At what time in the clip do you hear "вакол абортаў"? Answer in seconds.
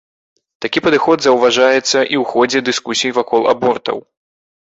3.21-3.97